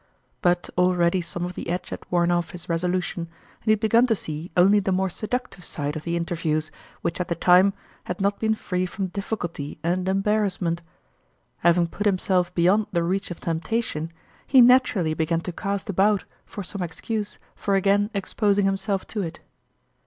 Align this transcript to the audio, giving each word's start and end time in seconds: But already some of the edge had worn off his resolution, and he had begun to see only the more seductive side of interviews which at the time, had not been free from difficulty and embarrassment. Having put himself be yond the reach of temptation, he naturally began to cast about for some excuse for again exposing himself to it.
But 0.41 0.67
already 0.79 1.21
some 1.21 1.45
of 1.45 1.53
the 1.53 1.69
edge 1.69 1.89
had 1.89 1.99
worn 2.09 2.31
off 2.31 2.49
his 2.53 2.67
resolution, 2.67 3.19
and 3.59 3.65
he 3.65 3.69
had 3.73 3.79
begun 3.79 4.07
to 4.07 4.15
see 4.15 4.49
only 4.57 4.79
the 4.79 4.91
more 4.91 5.11
seductive 5.11 5.63
side 5.63 5.95
of 5.95 6.07
interviews 6.07 6.71
which 7.01 7.21
at 7.21 7.27
the 7.27 7.35
time, 7.35 7.73
had 8.05 8.19
not 8.19 8.39
been 8.39 8.55
free 8.55 8.87
from 8.87 9.09
difficulty 9.09 9.77
and 9.83 10.09
embarrassment. 10.09 10.81
Having 11.59 11.89
put 11.89 12.07
himself 12.07 12.51
be 12.55 12.63
yond 12.63 12.87
the 12.91 13.03
reach 13.03 13.29
of 13.29 13.41
temptation, 13.41 14.11
he 14.47 14.59
naturally 14.59 15.13
began 15.13 15.41
to 15.41 15.51
cast 15.53 15.87
about 15.87 16.25
for 16.47 16.63
some 16.63 16.81
excuse 16.81 17.37
for 17.55 17.75
again 17.75 18.09
exposing 18.15 18.65
himself 18.65 19.05
to 19.05 19.21
it. 19.21 19.39